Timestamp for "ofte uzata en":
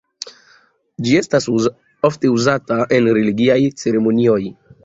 2.09-3.13